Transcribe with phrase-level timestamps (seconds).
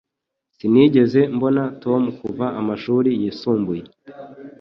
[0.55, 3.83] Sinigeze mbona Tom kuva amashuri yisumbuye